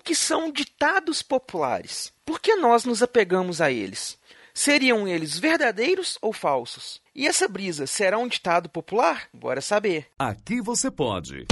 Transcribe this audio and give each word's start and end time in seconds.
que 0.00 0.14
são 0.14 0.50
ditados 0.50 1.22
populares? 1.22 2.12
Por 2.24 2.40
que 2.40 2.56
nós 2.56 2.84
nos 2.84 3.02
apegamos 3.02 3.60
a 3.60 3.70
eles? 3.70 4.18
Seriam 4.52 5.06
eles 5.06 5.38
verdadeiros 5.38 6.18
ou 6.20 6.32
falsos? 6.32 7.00
E 7.14 7.26
essa 7.26 7.46
brisa 7.46 7.86
será 7.86 8.18
um 8.18 8.28
ditado 8.28 8.68
popular? 8.68 9.28
Bora 9.32 9.60
saber. 9.60 10.06
Aqui 10.18 10.60
você 10.60 10.90
pode. 10.90 11.46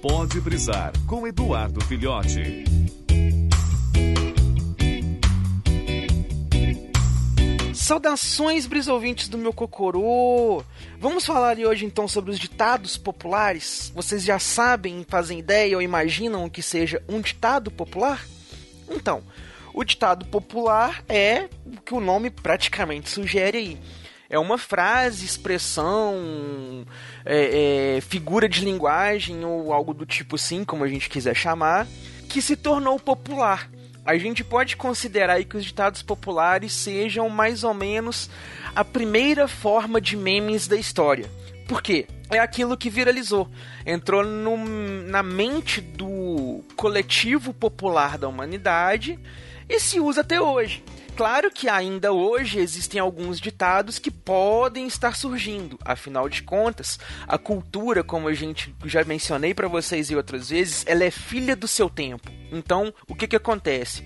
Pode 0.00 0.40
brisar 0.40 0.92
com 1.06 1.26
Eduardo 1.26 1.84
Filhote. 1.84 2.64
Saudações, 7.86 8.66
brisouvintes 8.66 9.28
do 9.28 9.38
meu 9.38 9.52
Cocorô! 9.52 10.60
Vamos 10.98 11.24
falar 11.24 11.56
hoje 11.56 11.84
então 11.84 12.08
sobre 12.08 12.32
os 12.32 12.38
ditados 12.40 12.96
populares. 12.96 13.92
Vocês 13.94 14.24
já 14.24 14.40
sabem, 14.40 15.06
fazem 15.08 15.38
ideia 15.38 15.76
ou 15.76 15.80
imaginam 15.80 16.50
que 16.50 16.62
seja 16.62 17.00
um 17.08 17.20
ditado 17.20 17.70
popular? 17.70 18.26
Então, 18.90 19.22
o 19.72 19.84
ditado 19.84 20.26
popular 20.26 21.04
é 21.08 21.48
o 21.64 21.80
que 21.80 21.94
o 21.94 22.00
nome 22.00 22.28
praticamente 22.28 23.08
sugere 23.08 23.56
aí. 23.56 23.78
É 24.28 24.36
uma 24.36 24.58
frase, 24.58 25.24
expressão, 25.24 26.84
é, 27.24 27.98
é, 27.98 28.00
figura 28.00 28.48
de 28.48 28.64
linguagem 28.64 29.44
ou 29.44 29.72
algo 29.72 29.94
do 29.94 30.04
tipo 30.04 30.34
assim, 30.34 30.64
como 30.64 30.82
a 30.82 30.88
gente 30.88 31.08
quiser 31.08 31.36
chamar, 31.36 31.86
que 32.28 32.42
se 32.42 32.56
tornou 32.56 32.98
popular 32.98 33.70
a 34.06 34.16
gente 34.16 34.44
pode 34.44 34.76
considerar 34.76 35.34
aí 35.34 35.44
que 35.44 35.56
os 35.56 35.64
ditados 35.64 36.00
populares 36.00 36.72
sejam 36.72 37.28
mais 37.28 37.64
ou 37.64 37.74
menos 37.74 38.30
a 38.74 38.84
primeira 38.84 39.48
forma 39.48 40.00
de 40.00 40.16
memes 40.16 40.68
da 40.68 40.76
história. 40.76 41.28
Por 41.66 41.82
quê? 41.82 42.06
É 42.30 42.38
aquilo 42.38 42.76
que 42.76 42.88
viralizou. 42.88 43.48
Entrou 43.84 44.24
no, 44.24 44.56
na 44.56 45.22
mente 45.22 45.80
do 45.80 46.62
coletivo 46.76 47.52
popular 47.52 48.16
da 48.16 48.28
humanidade 48.28 49.18
e 49.68 49.80
se 49.80 49.98
usa 49.98 50.20
até 50.20 50.40
hoje. 50.40 50.84
Claro 51.16 51.50
que 51.50 51.66
ainda 51.66 52.12
hoje 52.12 52.58
existem 52.58 53.00
alguns 53.00 53.40
ditados 53.40 53.98
que 53.98 54.10
podem 54.10 54.86
estar 54.86 55.16
surgindo. 55.16 55.78
Afinal 55.82 56.28
de 56.28 56.42
contas, 56.42 56.98
a 57.26 57.38
cultura, 57.38 58.04
como 58.04 58.28
a 58.28 58.34
gente 58.34 58.74
já 58.84 59.02
mencionei 59.02 59.54
para 59.54 59.66
vocês 59.66 60.10
e 60.10 60.14
outras 60.14 60.50
vezes, 60.50 60.84
ela 60.86 61.04
é 61.04 61.10
filha 61.10 61.56
do 61.56 61.66
seu 61.66 61.88
tempo. 61.88 62.30
Então, 62.52 62.92
o 63.08 63.14
que 63.14 63.26
que 63.26 63.36
acontece? 63.36 64.04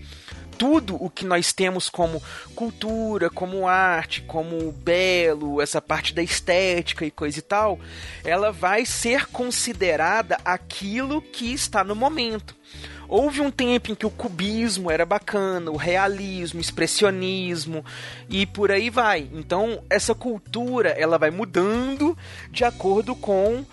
tudo 0.57 1.03
o 1.03 1.09
que 1.09 1.25
nós 1.25 1.55
temos 1.55 1.89
como 1.89 2.23
cultura, 2.55 3.31
como 3.31 3.67
arte, 3.67 4.21
como 4.21 4.71
belo, 4.71 5.59
essa 5.59 5.81
parte 5.81 6.15
da 6.15 6.23
estética 6.23 7.07
e 7.07 7.11
coisa 7.11 7.39
e 7.39 7.43
tal, 7.43 7.81
ela 8.23 8.53
vai 8.53 8.85
ser 8.85 9.25
considerada 9.29 10.39
aquilo 10.45 11.23
que 11.23 11.51
está 11.51 11.83
no 11.83 11.97
momento. 11.97 12.55
Houve 13.11 13.41
um 13.41 13.51
tempo 13.51 13.91
em 13.91 13.95
que 13.97 14.07
o 14.07 14.11
cubismo 14.11 14.89
era 14.89 15.05
bacana, 15.05 15.73
o 15.73 15.77
realismo, 15.77 16.59
o 16.59 16.63
expressionismo 16.63 17.85
e 18.29 18.47
por 18.47 18.71
aí 18.71 18.89
vai. 18.89 19.29
Então, 19.33 19.83
essa 19.91 20.15
cultura, 20.15 20.91
ela 20.91 21.19
vai 21.19 21.29
mudando 21.29 22.17
de 22.53 22.65
acordo 22.65 23.17
com 23.17 23.67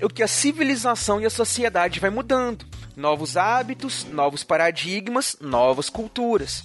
o 0.00 0.08
que 0.08 0.22
a 0.22 0.28
civilização 0.28 1.20
e 1.20 1.26
a 1.26 1.30
sociedade 1.30 1.98
vai 1.98 2.08
mudando. 2.08 2.64
Novos 2.96 3.36
hábitos, 3.36 4.06
novos 4.12 4.44
paradigmas, 4.44 5.36
novas 5.40 5.90
culturas. 5.90 6.62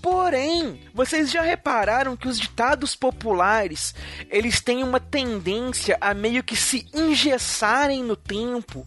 Porém, 0.00 0.80
vocês 0.94 1.32
já 1.32 1.42
repararam 1.42 2.16
que 2.16 2.28
os 2.28 2.38
ditados 2.38 2.94
populares, 2.94 3.92
eles 4.30 4.60
têm 4.60 4.84
uma 4.84 5.00
tendência 5.00 5.98
a 6.00 6.14
meio 6.14 6.44
que 6.44 6.54
se 6.54 6.86
engessarem 6.94 8.04
no 8.04 8.14
tempo 8.14 8.86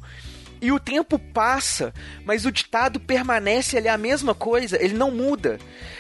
e 0.61 0.71
o 0.71 0.79
tempo 0.79 1.19
passa, 1.19 1.93
mas 2.23 2.45
o 2.45 2.51
ditado 2.51 2.99
permanece 2.99 3.77
ali 3.77 3.87
a 3.87 3.97
mesma 3.97 4.33
coisa, 4.33 4.81
ele 4.81 4.93
não 4.93 5.11
muda. 5.11 5.59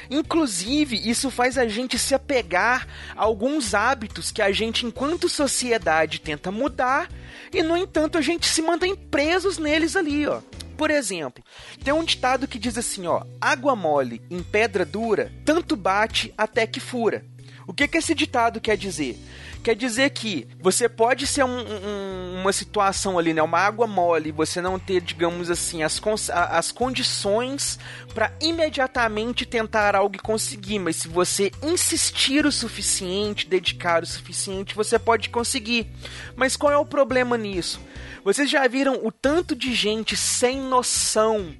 Inclusive, 0.09 1.09
isso 1.09 1.29
faz 1.29 1.57
a 1.57 1.67
gente 1.67 1.97
se 1.97 2.13
apegar 2.13 2.87
a 3.15 3.23
alguns 3.23 3.73
hábitos 3.73 4.31
que 4.31 4.41
a 4.41 4.51
gente, 4.51 4.85
enquanto 4.85 5.29
sociedade, 5.29 6.21
tenta 6.21 6.51
mudar, 6.51 7.09
e 7.53 7.63
no 7.63 7.75
entanto 7.75 8.17
a 8.17 8.21
gente 8.21 8.47
se 8.47 8.61
mantém 8.61 8.95
presos 8.95 9.57
neles 9.57 9.95
ali, 9.95 10.27
ó. 10.27 10.41
Por 10.77 10.91
exemplo, 10.91 11.43
tem 11.83 11.93
um 11.93 12.03
ditado 12.03 12.47
que 12.47 12.59
diz 12.59 12.77
assim, 12.77 13.07
ó: 13.07 13.23
água 13.39 13.75
mole 13.75 14.21
em 14.29 14.43
pedra 14.43 14.85
dura, 14.85 15.31
tanto 15.45 15.75
bate 15.75 16.33
até 16.37 16.67
que 16.67 16.79
fura. 16.79 17.23
O 17.67 17.73
que, 17.73 17.87
que 17.87 17.97
esse 17.97 18.13
ditado 18.13 18.61
quer 18.61 18.77
dizer? 18.77 19.17
Quer 19.63 19.75
dizer 19.75 20.11
que 20.11 20.47
você 20.59 20.87
pode 20.87 21.25
ser 21.25 21.43
um, 21.43 21.57
um, 21.57 22.41
uma 22.41 22.53
situação 22.53 23.17
ali, 23.17 23.33
né? 23.33 23.41
Uma 23.41 23.57
água 23.57 23.87
mole, 23.87 24.31
você 24.31 24.61
não 24.61 24.77
ter, 24.77 25.01
digamos 25.01 25.49
assim, 25.49 25.81
as, 25.81 25.99
as 26.29 26.71
condições 26.71 27.79
para 28.13 28.31
imediatamente 28.39 29.45
tentar 29.45 29.95
algo 29.95 30.15
e 30.15 30.19
conseguir. 30.19 30.77
Mas 30.77 30.97
se 30.97 31.07
você 31.07 31.51
insistir 31.63 32.45
o 32.45 32.51
suficiente, 32.51 33.47
dedicar 33.47 34.03
o 34.03 34.05
suficiente, 34.05 34.75
você 34.75 34.99
pode 34.99 35.29
conseguir. 35.29 35.87
Mas 36.35 36.55
qual 36.55 36.71
é 36.71 36.77
o 36.77 36.85
problema 36.85 37.35
nisso? 37.35 37.81
Vocês 38.23 38.49
já 38.49 38.67
viram 38.67 38.99
o 39.03 39.11
tanto 39.11 39.55
de 39.55 39.73
gente 39.73 40.15
sem 40.15 40.59
noção 40.59 41.55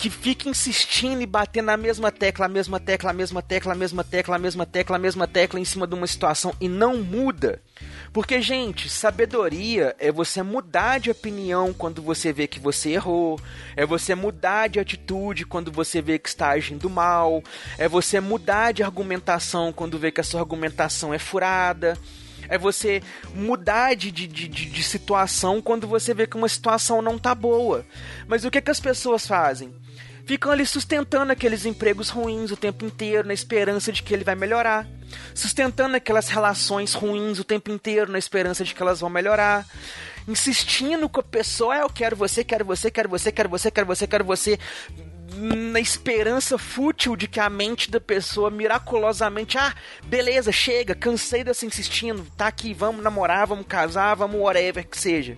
que 0.00 0.08
fica 0.08 0.48
insistindo 0.48 1.20
e 1.20 1.26
batendo 1.26 1.66
na 1.66 1.76
mesma 1.76 2.10
tecla, 2.10 2.46
a 2.46 2.48
mesma 2.48 2.80
tecla, 2.80 3.10
a 3.10 3.12
mesma 3.12 3.42
tecla, 3.42 3.74
a 3.74 3.76
mesma 3.76 4.02
tecla, 4.02 4.34
a 4.34 4.38
mesma 4.38 4.64
tecla, 4.64 4.96
a 4.96 4.98
mesma 4.98 5.28
tecla 5.28 5.60
em 5.60 5.64
cima 5.66 5.86
de 5.86 5.94
uma 5.94 6.06
situação 6.06 6.54
e 6.58 6.70
não 6.70 6.96
muda. 6.96 7.60
Porque, 8.10 8.40
gente, 8.40 8.88
sabedoria 8.88 9.94
é 9.98 10.10
você 10.10 10.42
mudar 10.42 11.00
de 11.00 11.10
opinião 11.10 11.74
quando 11.74 12.00
você 12.00 12.32
vê 12.32 12.46
que 12.46 12.58
você 12.58 12.92
errou, 12.92 13.38
é 13.76 13.84
você 13.84 14.14
mudar 14.14 14.68
de 14.70 14.80
atitude 14.80 15.44
quando 15.44 15.70
você 15.70 16.00
vê 16.00 16.18
que 16.18 16.30
está 16.30 16.48
agindo 16.48 16.88
mal, 16.88 17.42
é 17.76 17.86
você 17.86 18.20
mudar 18.20 18.72
de 18.72 18.82
argumentação 18.82 19.70
quando 19.70 19.98
vê 19.98 20.10
que 20.10 20.22
a 20.22 20.24
sua 20.24 20.40
argumentação 20.40 21.12
é 21.12 21.18
furada 21.18 21.98
é 22.48 22.58
você 22.58 23.02
mudar 23.34 23.94
de, 23.94 24.10
de, 24.10 24.26
de, 24.26 24.48
de, 24.48 24.82
situação 24.82 25.60
quando 25.60 25.86
você 25.86 26.12
vê 26.14 26.26
que 26.26 26.36
uma 26.36 26.48
situação 26.48 27.00
não 27.00 27.18
tá 27.18 27.34
boa. 27.34 27.84
Mas 28.26 28.44
o 28.44 28.50
que, 28.50 28.60
que 28.60 28.70
as 28.70 28.80
pessoas 28.80 29.26
fazem? 29.26 29.74
ficam 30.30 30.52
ali 30.52 30.64
sustentando 30.64 31.32
aqueles 31.32 31.66
empregos 31.66 32.08
ruins 32.08 32.52
o 32.52 32.56
tempo 32.56 32.84
inteiro, 32.84 33.26
na 33.26 33.34
esperança 33.34 33.90
de 33.90 34.00
que 34.00 34.14
ele 34.14 34.22
vai 34.22 34.36
melhorar. 34.36 34.86
Sustentando 35.34 35.96
aquelas 35.96 36.28
relações 36.28 36.94
ruins 36.94 37.40
o 37.40 37.44
tempo 37.44 37.68
inteiro, 37.68 38.12
na 38.12 38.18
esperança 38.18 38.62
de 38.62 38.72
que 38.72 38.80
elas 38.80 39.00
vão 39.00 39.10
melhorar. 39.10 39.66
Insistindo 40.28 41.08
com 41.08 41.18
a 41.18 41.24
pessoa, 41.24 41.74
ah, 41.74 41.80
eu 41.80 41.90
quero 41.90 42.14
você, 42.14 42.44
quero 42.44 42.64
você, 42.64 42.92
quero 42.92 43.08
você, 43.08 43.32
quero 43.32 43.48
você, 43.48 43.70
quero 43.72 43.86
você, 43.88 44.06
quero 44.06 44.24
você. 44.24 44.58
Na 45.36 45.80
esperança 45.80 46.58
fútil 46.58 47.14
de 47.16 47.28
que 47.28 47.38
a 47.38 47.48
mente 47.48 47.90
da 47.90 48.00
pessoa 48.00 48.50
miraculosamente, 48.50 49.56
ah, 49.56 49.74
beleza, 50.04 50.50
chega, 50.50 50.94
cansei 50.94 51.44
dessa 51.44 51.64
insistindo, 51.64 52.26
tá 52.36 52.46
aqui, 52.46 52.74
vamos 52.74 53.02
namorar, 53.02 53.46
vamos 53.46 53.66
casar, 53.66 54.14
vamos 54.14 54.40
whatever 54.40 54.86
que 54.86 54.98
seja 54.98 55.36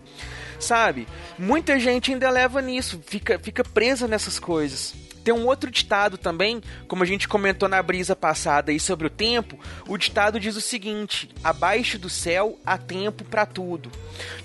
sabe? 0.63 1.07
Muita 1.39 1.79
gente 1.79 2.13
ainda 2.13 2.31
leva 2.31 2.63
nisso, 2.63 3.03
fica, 3.05 3.39
fica 3.39 3.65
presa 3.65 4.07
nessas 4.07 4.39
coisas. 4.39 4.95
Tem 5.25 5.33
um 5.33 5.47
outro 5.47 5.71
ditado 5.71 6.19
também, 6.19 6.61
como 6.89 7.03
a 7.03 7.07
gente 7.07 7.29
comentou 7.29 7.69
na 7.69 7.83
brisa 7.83 8.17
passada 8.17 8.73
aí 8.73 8.81
sobre 8.81 9.07
o 9.07 9.11
tempo, 9.11 9.59
o 9.87 9.97
ditado 9.97 10.41
diz 10.41 10.57
o 10.57 10.61
seguinte: 10.61 11.31
abaixo 11.43 11.99
do 11.99 12.09
céu 12.09 12.59
há 12.67 12.77
tempo 12.77 13.25
para 13.25 13.47
tudo. 13.47 13.91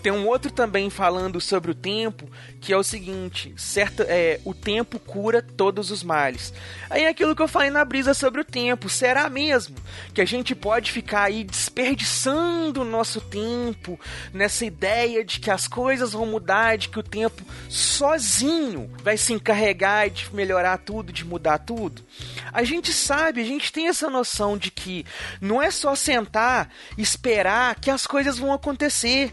Tem 0.01 0.11
um 0.11 0.27
outro 0.27 0.51
também 0.51 0.89
falando 0.89 1.41
sobre 1.41 1.71
o 1.71 1.75
tempo, 1.75 2.29
que 2.61 2.71
é 2.71 2.77
o 2.77 2.83
seguinte: 2.83 3.53
certo, 3.57 4.03
é, 4.07 4.39
o 4.45 4.53
tempo 4.53 4.99
cura 4.99 5.41
todos 5.41 5.91
os 5.91 6.03
males. 6.03 6.53
Aí 6.89 7.03
é 7.03 7.09
aquilo 7.09 7.35
que 7.35 7.41
eu 7.41 7.47
falei 7.47 7.69
na 7.69 7.83
brisa 7.83 8.13
sobre 8.13 8.41
o 8.41 8.45
tempo, 8.45 8.89
será 8.89 9.29
mesmo 9.29 9.75
que 10.13 10.21
a 10.21 10.25
gente 10.25 10.53
pode 10.53 10.91
ficar 10.91 11.23
aí 11.23 11.43
desperdiçando 11.43 12.81
o 12.81 12.85
nosso 12.85 13.19
tempo 13.19 13.99
nessa 14.33 14.65
ideia 14.65 15.23
de 15.23 15.39
que 15.39 15.49
as 15.49 15.67
coisas 15.67 16.13
vão 16.13 16.25
mudar, 16.25 16.77
de 16.77 16.89
que 16.89 16.99
o 16.99 17.03
tempo 17.03 17.43
sozinho 17.67 18.91
vai 19.03 19.17
se 19.17 19.33
encarregar 19.33 20.07
de 20.09 20.33
melhorar 20.33 20.66
tudo, 20.75 21.13
de 21.13 21.23
mudar 21.23 21.59
tudo? 21.59 22.03
A 22.51 22.63
gente 22.63 22.91
sabe, 22.91 23.41
a 23.41 23.45
gente 23.45 23.71
tem 23.71 23.87
essa 23.87 24.09
noção 24.09 24.57
de 24.57 24.71
que 24.71 25.05
não 25.39 25.61
é 25.61 25.69
só 25.69 25.93
sentar, 25.93 26.69
esperar 26.97 27.75
que 27.75 27.91
as 27.91 28.07
coisas 28.07 28.39
vão 28.39 28.51
acontecer 28.51 29.31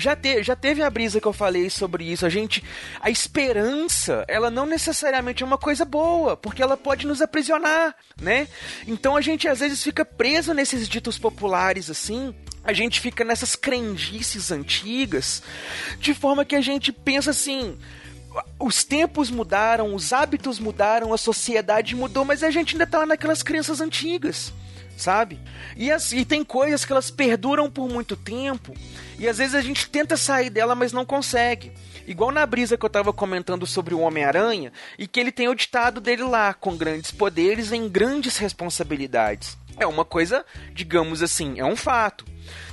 já, 0.00 0.16
te, 0.16 0.42
já 0.42 0.56
teve 0.56 0.82
a 0.82 0.90
brisa 0.90 1.20
que 1.20 1.26
eu 1.26 1.32
falei 1.32 1.68
sobre 1.68 2.04
isso. 2.04 2.24
A 2.24 2.28
gente. 2.28 2.64
A 3.00 3.10
esperança, 3.10 4.24
ela 4.26 4.50
não 4.50 4.66
necessariamente 4.66 5.42
é 5.42 5.46
uma 5.46 5.58
coisa 5.58 5.84
boa, 5.84 6.36
porque 6.36 6.62
ela 6.62 6.76
pode 6.76 7.06
nos 7.06 7.20
aprisionar, 7.20 7.94
né? 8.20 8.48
Então 8.88 9.14
a 9.14 9.20
gente 9.20 9.46
às 9.46 9.60
vezes 9.60 9.82
fica 9.82 10.04
preso 10.04 10.54
nesses 10.54 10.88
ditos 10.88 11.18
populares 11.18 11.90
assim. 11.90 12.34
A 12.64 12.72
gente 12.72 13.00
fica 13.00 13.24
nessas 13.24 13.56
crendices 13.56 14.50
antigas, 14.50 15.42
de 15.98 16.12
forma 16.12 16.44
que 16.44 16.56
a 16.56 16.60
gente 16.60 16.92
pensa 16.92 17.30
assim 17.30 17.78
os 18.58 18.84
tempos 18.84 19.30
mudaram, 19.30 19.94
os 19.94 20.12
hábitos 20.12 20.58
mudaram, 20.58 21.12
a 21.12 21.18
sociedade 21.18 21.96
mudou, 21.96 22.24
mas 22.24 22.42
a 22.42 22.50
gente 22.50 22.74
ainda 22.74 22.86
tá 22.86 22.98
lá 22.98 23.06
naquelas 23.06 23.42
crenças 23.42 23.80
antigas 23.80 24.52
sabe? 25.00 25.40
E, 25.76 25.90
as, 25.90 26.12
e 26.12 26.24
tem 26.24 26.44
coisas 26.44 26.84
que 26.84 26.92
elas 26.92 27.10
perduram 27.10 27.70
por 27.70 27.88
muito 27.88 28.16
tempo 28.16 28.74
e 29.18 29.26
às 29.26 29.38
vezes 29.38 29.54
a 29.54 29.60
gente 29.60 29.88
tenta 29.88 30.16
sair 30.16 30.50
dela, 30.50 30.74
mas 30.74 30.92
não 30.92 31.04
consegue. 31.04 31.72
Igual 32.06 32.30
na 32.30 32.44
brisa 32.44 32.76
que 32.76 32.84
eu 32.84 32.90
tava 32.90 33.12
comentando 33.12 33.66
sobre 33.66 33.94
o 33.94 34.00
Homem-Aranha 34.00 34.72
e 34.98 35.06
que 35.06 35.18
ele 35.18 35.32
tem 35.32 35.48
o 35.48 35.54
ditado 35.54 36.00
dele 36.00 36.22
lá: 36.22 36.52
com 36.54 36.76
grandes 36.76 37.10
poderes 37.10 37.68
vem 37.68 37.88
grandes 37.88 38.36
responsabilidades. 38.36 39.56
É 39.78 39.86
uma 39.86 40.04
coisa, 40.04 40.44
digamos 40.74 41.22
assim, 41.22 41.58
é 41.58 41.64
um 41.64 41.76
fato. 41.76 42.24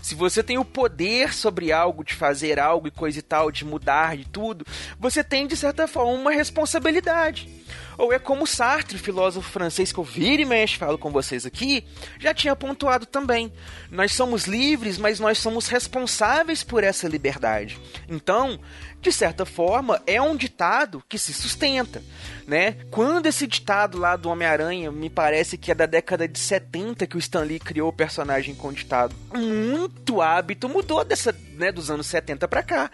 Se 0.01 0.15
você 0.15 0.41
tem 0.43 0.57
o 0.57 0.65
poder 0.65 1.33
sobre 1.33 1.71
algo, 1.71 2.03
de 2.03 2.13
fazer 2.13 2.59
algo 2.59 2.87
e 2.87 2.91
coisa 2.91 3.19
e 3.19 3.21
tal, 3.21 3.51
de 3.51 3.65
mudar 3.65 4.17
de 4.17 4.25
tudo, 4.25 4.65
você 4.99 5.23
tem, 5.23 5.47
de 5.47 5.57
certa 5.57 5.87
forma, 5.87 6.11
uma 6.13 6.31
responsabilidade. 6.31 7.49
Ou 7.97 8.13
é 8.13 8.19
como 8.19 8.45
Sartre, 8.45 8.97
filósofo 8.97 9.49
francês 9.49 9.91
que 9.91 9.99
eu 9.99 10.03
viro 10.03 10.41
e 10.41 10.45
mexe, 10.45 10.77
falo 10.77 10.97
com 10.97 11.11
vocês 11.11 11.45
aqui, 11.45 11.83
já 12.19 12.33
tinha 12.33 12.55
pontuado 12.55 13.05
também. 13.05 13.51
Nós 13.89 14.13
somos 14.13 14.45
livres, 14.45 14.97
mas 14.97 15.19
nós 15.19 15.37
somos 15.39 15.67
responsáveis 15.67 16.63
por 16.63 16.83
essa 16.83 17.07
liberdade. 17.07 17.79
Então, 18.07 18.59
de 19.01 19.11
certa 19.11 19.45
forma, 19.45 20.01
é 20.05 20.21
um 20.21 20.35
ditado 20.35 21.03
que 21.07 21.17
se 21.17 21.33
sustenta, 21.33 22.03
né? 22.45 22.77
Quando 22.91 23.27
esse 23.27 23.47
ditado 23.47 23.97
lá 23.97 24.15
do 24.15 24.29
Homem-Aranha, 24.29 24.91
me 24.91 25.09
parece 25.09 25.57
que 25.57 25.71
é 25.71 25.75
da 25.75 25.85
década 25.85 26.27
de 26.27 26.37
70 26.39 27.07
que 27.07 27.15
o 27.15 27.19
Stan 27.19 27.41
Lee 27.41 27.59
criou 27.59 27.89
o 27.89 27.93
personagem 27.93 28.53
com 28.53 28.71
ditado. 28.73 29.15
Muito 29.33 30.21
hábito 30.21 30.67
mudou 30.67 31.03
dessa, 31.03 31.35
né, 31.57 31.71
dos 31.71 31.91
anos 31.91 32.07
70 32.07 32.47
para 32.47 32.63
cá. 32.63 32.91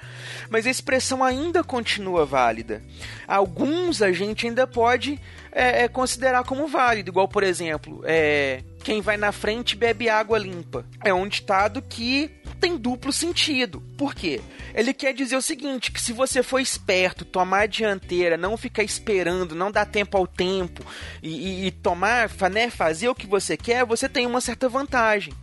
Mas 0.50 0.65
a 0.65 0.71
expressão 0.71 1.24
ainda 1.24 1.63
continua 1.63 2.25
válida. 2.25 2.81
Alguns 3.27 4.01
a 4.01 4.12
gente 4.12 4.48
ainda 4.48 4.65
pode 4.65 5.19
é, 5.51 5.83
é, 5.83 5.88
considerar 5.88 6.44
como 6.44 6.68
válido, 6.68 7.10
igual 7.12 7.27
por 7.27 7.44
exemplo, 7.44 8.01
é, 8.06 8.63
quem 8.83 9.01
vai 9.01 9.18
na 9.18 9.31
frente 9.31 9.75
bebe 9.75 10.10
água 10.10 10.38
limpa. 10.38 10.86
É 11.04 11.13
um 11.13 11.27
ditado 11.27 11.81
que 11.81 12.31
tem 12.60 12.77
duplo 12.77 13.12
sentido. 13.12 13.81
Por 13.98 14.15
quê? 14.15 14.39
Ele 14.74 14.94
quer 14.94 15.13
dizer 15.13 15.36
o 15.36 15.42
seguinte: 15.42 15.92
que 15.92 16.00
se 16.00 16.13
você 16.13 16.42
for 16.42 16.60
esperto, 16.60 17.25
tomar 17.25 17.63
a 17.63 17.68
dianteira, 17.68 18.38
não 18.38 18.56
ficar 18.56 18.83
esperando, 18.83 19.54
não 19.54 19.69
dar 19.69 19.86
tempo 19.86 20.18
ao 20.18 20.25
tempo 20.25 20.81
e, 21.21 21.30
e, 21.30 21.68
e 21.68 21.71
tomar, 21.71 22.30
né, 22.50 22.69
fazer 22.69 23.10
o 23.10 23.15
que 23.15 23.27
você 23.27 23.57
quer, 23.57 23.86
você 23.86 24.07
tem 24.07 24.25
uma 24.25 24.39
certa 24.39 24.69
vantagem. 24.69 25.33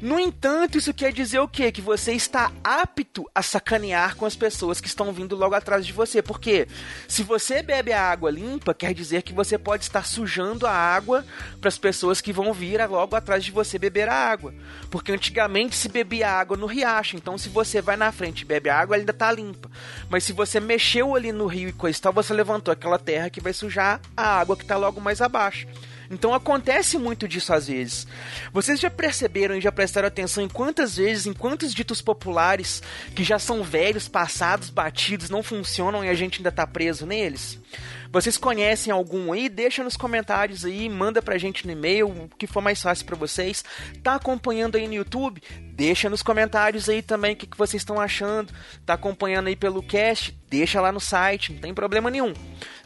No 0.00 0.18
entanto, 0.18 0.78
isso 0.78 0.92
quer 0.92 1.12
dizer 1.12 1.38
o 1.38 1.46
quê? 1.46 1.70
Que 1.70 1.80
você 1.80 2.12
está 2.12 2.50
apto 2.64 3.24
a 3.32 3.40
sacanear 3.40 4.16
com 4.16 4.26
as 4.26 4.34
pessoas 4.34 4.80
que 4.80 4.88
estão 4.88 5.12
vindo 5.12 5.36
logo 5.36 5.54
atrás 5.54 5.86
de 5.86 5.92
você. 5.92 6.20
Porque 6.20 6.66
se 7.06 7.22
você 7.22 7.62
bebe 7.62 7.92
a 7.92 8.02
água 8.02 8.30
limpa, 8.30 8.74
quer 8.74 8.92
dizer 8.92 9.22
que 9.22 9.32
você 9.32 9.56
pode 9.56 9.84
estar 9.84 10.04
sujando 10.04 10.66
a 10.66 10.72
água 10.72 11.24
para 11.60 11.68
as 11.68 11.78
pessoas 11.78 12.20
que 12.20 12.32
vão 12.32 12.52
vir 12.52 12.84
logo 12.88 13.14
atrás 13.14 13.44
de 13.44 13.52
você 13.52 13.78
beber 13.78 14.08
a 14.08 14.14
água. 14.14 14.52
Porque 14.90 15.12
antigamente 15.12 15.76
se 15.76 15.88
bebia 15.88 16.28
água 16.28 16.56
no 16.56 16.66
riacho. 16.66 17.16
Então, 17.16 17.38
se 17.38 17.48
você 17.48 17.80
vai 17.80 17.96
na 17.96 18.10
frente 18.10 18.42
e 18.42 18.44
bebe 18.44 18.68
a 18.68 18.80
água, 18.80 18.96
ela 18.96 19.02
ainda 19.02 19.12
está 19.12 19.30
limpa. 19.30 19.70
Mas 20.10 20.24
se 20.24 20.32
você 20.32 20.58
mexeu 20.58 21.14
ali 21.14 21.30
no 21.30 21.46
rio 21.46 21.68
e 21.68 21.72
coisa 21.72 21.96
e 21.96 22.02
tal, 22.02 22.12
você 22.12 22.34
levantou 22.34 22.72
aquela 22.72 22.98
terra 22.98 23.30
que 23.30 23.40
vai 23.40 23.52
sujar 23.52 24.00
a 24.16 24.40
água 24.40 24.56
que 24.56 24.62
está 24.62 24.76
logo 24.76 25.00
mais 25.00 25.20
abaixo. 25.20 25.68
Então 26.12 26.34
acontece 26.34 26.98
muito 26.98 27.26
disso 27.26 27.54
às 27.54 27.66
vezes. 27.66 28.06
Vocês 28.52 28.78
já 28.78 28.90
perceberam 28.90 29.56
e 29.56 29.60
já 29.62 29.72
prestaram 29.72 30.06
atenção 30.06 30.44
em 30.44 30.48
quantas 30.48 30.96
vezes, 30.96 31.26
em 31.26 31.32
quantos 31.32 31.72
ditos 31.72 32.02
populares 32.02 32.82
que 33.16 33.24
já 33.24 33.38
são 33.38 33.64
velhos, 33.64 34.08
passados, 34.08 34.68
batidos, 34.68 35.30
não 35.30 35.42
funcionam 35.42 36.04
e 36.04 36.10
a 36.10 36.14
gente 36.14 36.38
ainda 36.38 36.52
tá 36.52 36.66
preso 36.66 37.06
neles? 37.06 37.61
Vocês 38.10 38.36
conhecem 38.36 38.92
algum 38.92 39.32
aí? 39.32 39.48
Deixa 39.48 39.82
nos 39.82 39.96
comentários 39.96 40.64
aí, 40.64 40.88
manda 40.88 41.22
pra 41.22 41.38
gente 41.38 41.66
no 41.66 41.72
e-mail, 41.72 42.08
o 42.08 42.28
que 42.36 42.46
for 42.46 42.60
mais 42.60 42.80
fácil 42.82 43.06
para 43.06 43.16
vocês. 43.16 43.64
Tá 44.02 44.14
acompanhando 44.14 44.76
aí 44.76 44.86
no 44.86 44.94
YouTube? 44.94 45.42
Deixa 45.72 46.10
nos 46.10 46.22
comentários 46.22 46.88
aí 46.88 47.02
também 47.02 47.32
o 47.32 47.36
que, 47.36 47.46
que 47.46 47.56
vocês 47.56 47.80
estão 47.80 48.00
achando. 48.00 48.52
Tá 48.84 48.94
acompanhando 48.94 49.46
aí 49.46 49.56
pelo 49.56 49.82
cast? 49.82 50.36
Deixa 50.48 50.80
lá 50.80 50.92
no 50.92 51.00
site, 51.00 51.52
não 51.52 51.60
tem 51.60 51.72
problema 51.72 52.10
nenhum. 52.10 52.34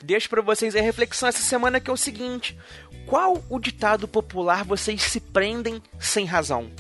Deixo 0.03 0.29
para 0.29 0.43
vocês 0.43 0.77
a 0.77 0.81
reflexão 0.81 1.29
essa 1.29 1.43
semana 1.43 1.81
que 1.81 1.91
é 1.91 1.93
o 1.93 1.97
seguinte: 1.97 2.57
qual 3.07 3.43
o 3.49 3.59
ditado 3.59 4.07
popular 4.07 4.65
vocês 4.65 5.03
se 5.03 5.21
prendem 5.21 5.83
sem 5.99 6.25
razão? 6.25 6.71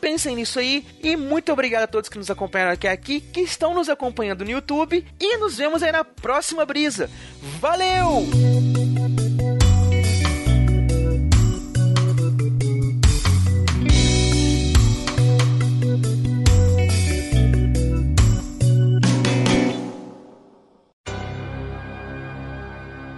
Pensem 0.00 0.34
nisso 0.34 0.58
aí 0.58 0.84
e 1.02 1.16
muito 1.16 1.52
obrigado 1.52 1.82
a 1.82 1.86
todos 1.86 2.08
que 2.08 2.16
nos 2.16 2.30
acompanharam 2.30 2.72
até 2.72 2.88
aqui, 2.88 3.20
que 3.20 3.40
estão 3.40 3.74
nos 3.74 3.88
acompanhando 3.88 4.44
no 4.44 4.50
YouTube 4.50 5.04
e 5.20 5.36
nos 5.36 5.56
vemos 5.56 5.82
aí 5.82 5.92
na 5.92 6.04
próxima 6.04 6.64
brisa. 6.64 7.10
Valeu! 7.60 8.26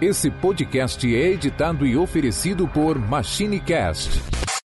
Esse 0.01 0.29
podcast 0.29 1.07
é 1.15 1.29
editado 1.29 1.87
e 1.87 1.95
oferecido 1.95 2.67
por 2.67 2.99
MachineCast 2.99 4.32